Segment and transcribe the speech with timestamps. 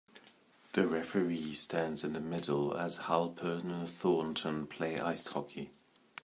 [0.73, 5.69] The referee stands in the middle as Halpern and Thornton play ice hockey.